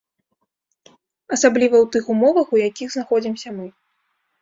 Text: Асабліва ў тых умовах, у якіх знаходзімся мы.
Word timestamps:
Асабліва 1.37 1.83
ў 1.83 1.91
тых 1.99 2.05
умовах, 2.17 2.47
у 2.59 2.65
якіх 2.67 2.87
знаходзімся 2.97 3.49
мы. 3.63 3.73